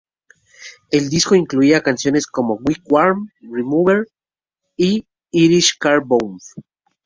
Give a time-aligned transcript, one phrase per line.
[0.89, 4.07] El disco incluía canciones como "Weak Warm", "Remover"
[4.75, 6.39] y "Irish Car Bomb".